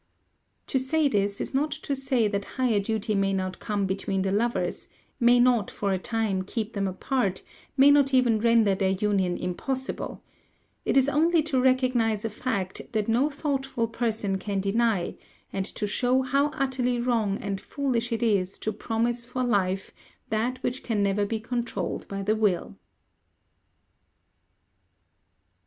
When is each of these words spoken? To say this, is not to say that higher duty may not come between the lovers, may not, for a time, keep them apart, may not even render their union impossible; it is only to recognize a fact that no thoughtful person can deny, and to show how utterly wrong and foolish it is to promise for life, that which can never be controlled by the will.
To 0.65 0.79
say 0.79 1.07
this, 1.07 1.39
is 1.39 1.53
not 1.53 1.69
to 1.69 1.95
say 1.95 2.27
that 2.27 2.43
higher 2.57 2.79
duty 2.79 3.13
may 3.13 3.33
not 3.33 3.59
come 3.59 3.85
between 3.85 4.23
the 4.23 4.31
lovers, 4.31 4.87
may 5.19 5.39
not, 5.39 5.69
for 5.69 5.93
a 5.93 5.99
time, 5.99 6.41
keep 6.41 6.73
them 6.73 6.87
apart, 6.87 7.43
may 7.77 7.91
not 7.91 8.11
even 8.11 8.39
render 8.39 8.73
their 8.73 8.89
union 8.89 9.37
impossible; 9.37 10.23
it 10.85 10.97
is 10.97 11.07
only 11.07 11.43
to 11.43 11.61
recognize 11.61 12.25
a 12.25 12.31
fact 12.31 12.81
that 12.93 13.07
no 13.07 13.29
thoughtful 13.29 13.87
person 13.87 14.39
can 14.39 14.59
deny, 14.59 15.13
and 15.53 15.67
to 15.67 15.85
show 15.85 16.23
how 16.23 16.47
utterly 16.55 16.99
wrong 16.99 17.37
and 17.37 17.61
foolish 17.61 18.11
it 18.11 18.23
is 18.23 18.57
to 18.57 18.73
promise 18.73 19.23
for 19.23 19.43
life, 19.43 19.91
that 20.29 20.63
which 20.63 20.81
can 20.81 21.03
never 21.03 21.27
be 21.27 21.39
controlled 21.39 22.07
by 22.07 22.23
the 22.23 22.35
will. 22.35 22.75